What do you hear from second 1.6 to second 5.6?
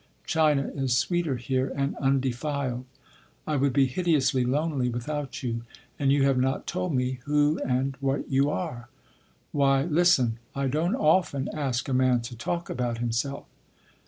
and undefiled. I would be hideously lonely without